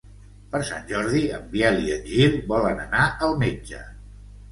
[0.53, 3.83] Per Sant Jordi en Biel i en Gil volen anar al metge.